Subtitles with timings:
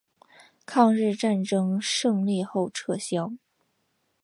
[0.65, 3.31] 抗日战争胜利后撤销。